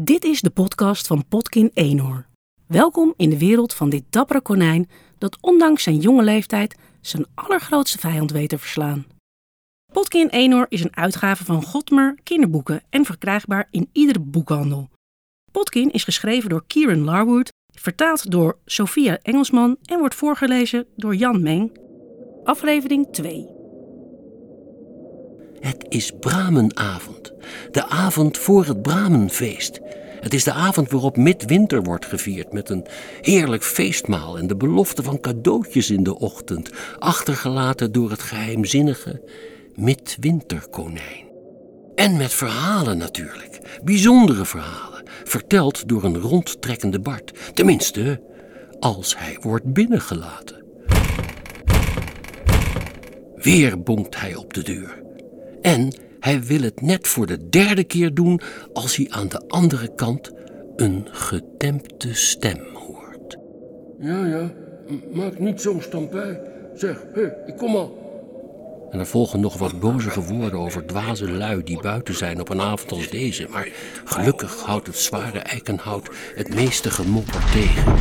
[0.00, 2.26] Dit is de podcast van Potkin Eenhoor.
[2.66, 4.88] Welkom in de wereld van dit dappere konijn
[5.18, 9.06] dat ondanks zijn jonge leeftijd zijn allergrootste vijand weet te verslaan.
[9.92, 14.88] Potkin Eenhoor is een uitgave van Godmer kinderboeken en verkrijgbaar in iedere boekhandel.
[15.52, 21.42] Potkin is geschreven door Kieran Larwood, vertaald door Sophia Engelsman en wordt voorgelezen door Jan
[21.42, 21.78] Meng.
[22.44, 23.56] Aflevering 2.
[25.60, 27.32] Het is Bramenavond,
[27.70, 29.80] de avond voor het Bramenfeest.
[30.20, 32.86] Het is de avond waarop midwinter wordt gevierd met een
[33.20, 39.22] heerlijk feestmaal en de belofte van cadeautjes in de ochtend, achtergelaten door het geheimzinnige
[39.74, 41.24] midwinterkonijn.
[41.94, 47.54] En met verhalen natuurlijk, bijzondere verhalen, verteld door een rondtrekkende Bart.
[47.54, 48.20] Tenminste,
[48.80, 50.64] als hij wordt binnengelaten.
[53.36, 55.05] Weer bonkt hij op de deur.
[55.66, 58.40] En hij wil het net voor de derde keer doen
[58.72, 60.32] als hij aan de andere kant
[60.76, 63.38] een gedempte stem hoort.
[64.00, 64.50] Ja, ja,
[65.12, 66.40] maak niet zo'n stampij.
[66.74, 67.98] Zeg, hé, ik kom al.
[68.90, 72.60] En er volgen nog wat bozige woorden over dwaze lui die buiten zijn op een
[72.60, 73.46] avond als deze.
[73.50, 73.68] Maar
[74.04, 77.94] gelukkig houdt het zware eikenhout het meeste gemopper tegen.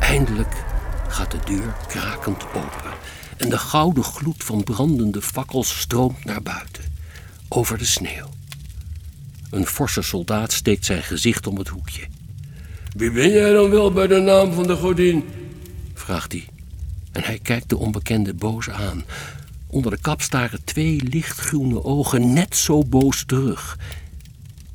[0.00, 0.64] Eindelijk
[1.08, 3.21] gaat de deur krakend open.
[3.42, 6.84] En de gouden gloed van brandende fakkels stroomt naar buiten.
[7.48, 8.28] Over de sneeuw.
[9.50, 12.06] Een forse soldaat steekt zijn gezicht om het hoekje.
[12.96, 15.24] Wie ben jij dan wel bij de naam van de godin?
[15.94, 16.44] vraagt hij.
[17.12, 19.04] En hij kijkt de onbekende boos aan.
[19.66, 23.78] Onder de kap staren twee lichtgroene ogen net zo boos terug.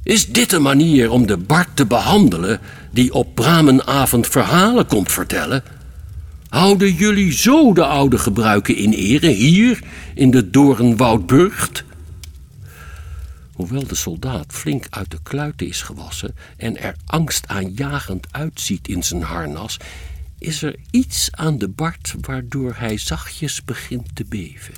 [0.04, 2.60] Is dit een manier om de Bart te behandelen
[2.92, 5.64] die op Bramenavond verhalen komt vertellen?
[6.50, 9.80] Houden jullie zo de oude gebruiken in ere hier
[10.14, 11.84] in de Doornwoudburgt?
[13.54, 19.22] Hoewel de soldaat flink uit de kluiten is gewassen en er angstaanjagend uitziet in zijn
[19.22, 19.78] harnas,
[20.40, 24.74] is er iets aan de Bart waardoor hij zachtjes begint te beven,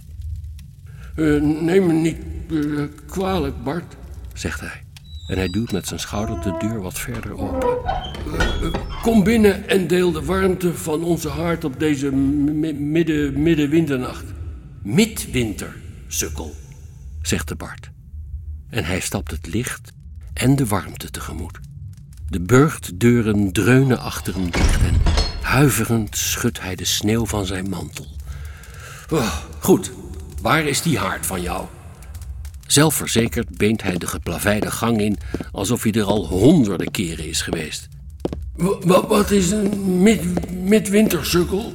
[1.16, 2.18] Eh, neem me niet
[2.50, 3.96] eh, kwalijk, Bart.
[4.34, 4.84] zegt hij.
[5.30, 7.78] En hij duwt met zijn schouder de deur wat verder open.
[9.02, 14.24] Kom binnen en deel de warmte van onze hart op deze mi- midden, middenwinternacht.
[14.84, 15.76] Midwinter,
[16.08, 16.56] sukkel,
[17.22, 17.90] zegt de Bart.
[18.70, 19.92] En hij stapt het licht
[20.34, 21.60] en de warmte tegemoet.
[22.30, 24.96] De burchtdeuren dreunen achter hem dicht en
[25.42, 28.06] huiverend schudt hij de sneeuw van zijn mantel.
[29.12, 29.92] Oh, goed,
[30.42, 31.66] waar is die haard van jou?
[32.72, 35.18] Zelfverzekerd beent hij de geplaveide gang in
[35.52, 37.88] alsof hij er al honderden keren is geweest.
[38.56, 41.74] Wa- wa- wat is een mid, midwintersukkel?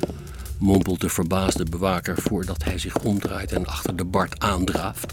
[0.58, 5.12] mompelt de verbaasde bewaker voordat hij zich omdraait en achter de Bart aandraaft.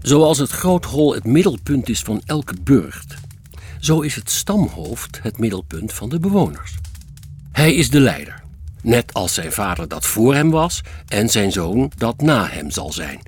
[0.00, 3.14] Zoals het groothol het middelpunt is van elke burcht,
[3.80, 6.74] zo is het stamhoofd het middelpunt van de bewoners.
[7.52, 8.41] Hij is de leider,
[8.82, 12.92] net als zijn vader dat voor hem was en zijn zoon dat na hem zal
[12.92, 13.20] zijn.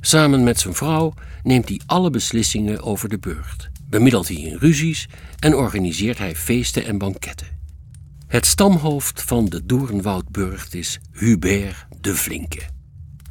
[0.00, 5.08] Samen met zijn vrouw neemt hij alle beslissingen over de burcht, bemiddelt hij in ruzies
[5.38, 7.46] en organiseert hij feesten en banketten.
[8.26, 12.62] Het stamhoofd van de Doornwoudburgt is Hubert de Flinke.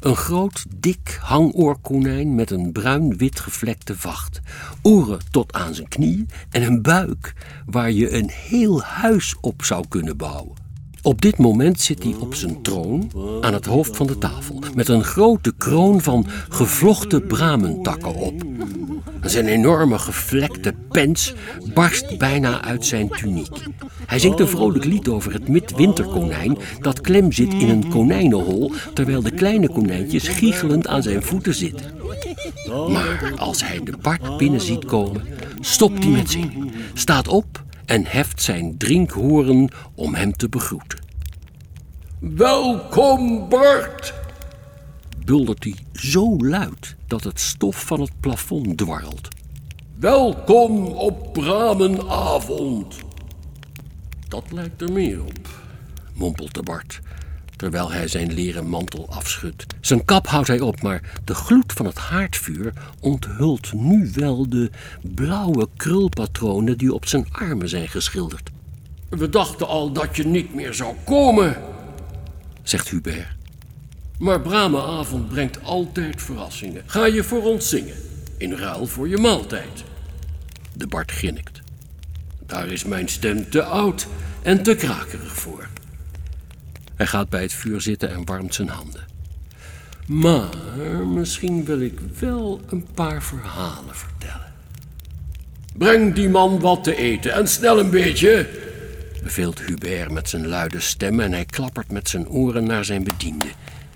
[0.00, 4.40] Een groot, dik hangoorkonijn met een bruin-wit gevlekte vacht,
[4.82, 7.32] oren tot aan zijn knieën en een buik
[7.66, 10.65] waar je een heel huis op zou kunnen bouwen.
[11.06, 14.88] Op dit moment zit hij op zijn troon aan het hoofd van de tafel, met
[14.88, 18.42] een grote kroon van gevlochten bramentakken op.
[19.22, 21.34] Zijn enorme gevlekte pens
[21.74, 23.56] barst bijna uit zijn tuniek.
[24.06, 29.22] Hij zingt een vrolijk lied over het midwinterkonijn dat klem zit in een konijnenhol, terwijl
[29.22, 31.94] de kleine konijntjes giechelend aan zijn voeten zitten.
[32.88, 35.24] Maar als hij de Bart binnen ziet komen,
[35.60, 40.98] stopt hij met zingen, staat op en heft zijn drinkhoren om hem te begroeten.
[42.18, 44.14] Welkom, Bart.
[45.24, 49.28] Buldert hij zo luid dat het stof van het plafond dwarrelt.
[49.98, 52.96] Welkom op Bramenavond.
[54.28, 55.48] Dat lijkt er meer op.
[56.14, 57.00] mompelt de Bart,
[57.56, 59.66] terwijl hij zijn leren mantel afschudt.
[59.80, 64.70] Zijn kap houdt hij op, maar de gloed van het haardvuur onthult nu wel de
[65.00, 68.50] blauwe krulpatronen die op zijn armen zijn geschilderd,
[69.08, 71.56] We dachten al dat je niet meer zou komen.
[72.62, 73.34] zegt Hubert.
[74.18, 76.82] Maar Bramenavond brengt altijd verrassingen.
[76.86, 77.94] Ga je voor ons zingen?
[78.38, 79.84] In ruil voor je maaltijd.
[80.72, 81.60] De Bart grinnikt.
[82.46, 84.06] Daar is mijn stem te oud
[84.42, 85.68] en te krakerig voor.
[86.96, 89.04] Hij gaat bij het vuur zitten en warmt zijn handen.
[90.06, 90.48] Maar
[91.06, 94.54] misschien wil ik wel een paar verhalen vertellen.
[95.76, 98.48] Breng die man wat te eten en snel een beetje,
[99.22, 103.48] beveelt Hubert met zijn luide stem en hij klappert met zijn oren naar zijn bediende.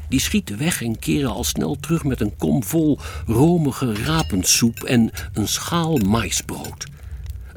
[0.09, 5.11] Die schieten weg en keren al snel terug met een kom vol romige rapensoep en
[5.33, 6.87] een schaal maisbrood.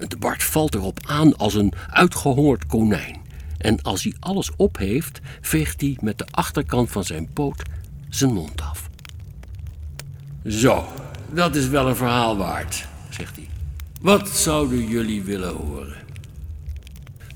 [0.08, 3.22] De Bart valt erop aan als een uitgehongerd konijn.
[3.64, 7.64] En als hij alles op heeft, veegt hij met de achterkant van zijn poot
[8.10, 8.90] zijn mond af.
[10.48, 10.86] Zo,
[11.34, 13.48] dat is wel een verhaal waard, zegt hij.
[14.02, 15.98] Wat zouden jullie willen horen?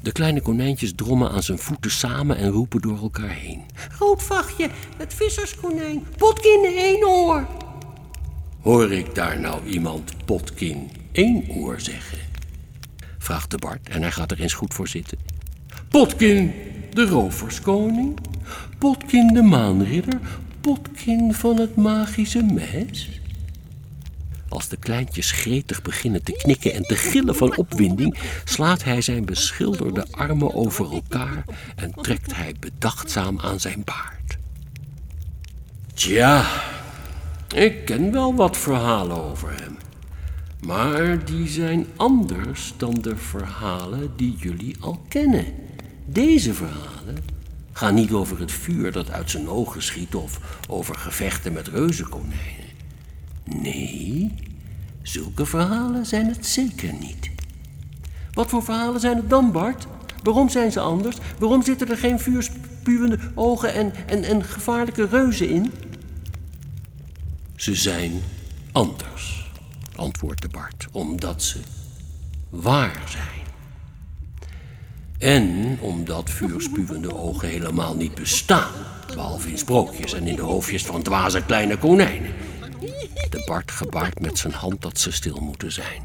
[0.02, 3.62] De kleine konijntjes drommen aan zijn voeten samen en roepen door elkaar heen.
[4.00, 7.48] Roodvachtje, het visserskonijn, Potkin Eenoor.
[8.62, 12.18] Hoor ik daar nou iemand Potkin Eenoor zeggen?
[13.18, 15.37] Vraagt de Bart en hij gaat er eens goed voor zitten.
[15.98, 16.54] Potkin
[16.94, 18.18] de roverskoning,
[18.78, 20.20] Potkin de maanridder,
[20.62, 23.22] Potkin van het magische mes.
[24.50, 29.26] Als de kleintjes gretig beginnen te knikken en te gillen van opwinding, slaat hij zijn
[29.26, 31.46] beschilderde armen over elkaar
[31.76, 34.38] en trekt hij bedachtzaam aan zijn baard.
[35.94, 36.46] Tja,
[37.56, 39.78] ik ken wel wat verhalen over hem.
[40.66, 45.46] Maar die zijn anders dan de verhalen die jullie al kennen.
[46.10, 47.18] Deze verhalen
[47.72, 50.40] gaan niet over het vuur dat uit zijn ogen schiet of
[50.70, 52.66] over gevechten met reuzenkonijnen.
[53.44, 54.34] Nee,
[55.02, 57.30] zulke verhalen zijn het zeker niet.
[58.34, 59.88] Wat voor verhalen zijn het dan, Bart?
[60.24, 61.18] Waarom zijn ze anders?
[61.40, 65.72] Waarom zitten er geen vuurspuwende ogen en, en, en gevaarlijke reuzen in?
[67.56, 68.22] Ze zijn
[68.72, 69.52] anders,
[69.96, 71.60] antwoordt de Bart, omdat ze
[72.50, 73.47] waar zijn.
[75.18, 78.72] En omdat vuurspuwende ogen helemaal niet bestaan,
[79.08, 82.34] behalve in sprookjes en in de hoofdjes van dwaze kleine konijnen.
[83.30, 86.04] De Bart gebaart met zijn hand dat ze stil moeten zijn.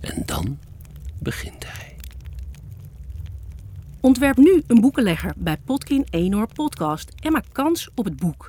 [0.00, 0.58] En dan
[1.18, 1.96] begint hij.
[4.00, 8.48] Ontwerp nu een boekenlegger bij Potkin Eenhoor Podcast en maak kans op het boek.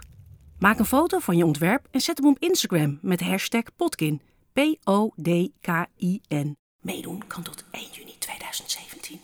[0.59, 4.21] Maak een foto van je ontwerp en zet hem op Instagram met hashtag Potkin.
[4.53, 6.57] P-O-D-K-I-N.
[6.81, 9.19] Meedoen kan tot 1 juni 2017.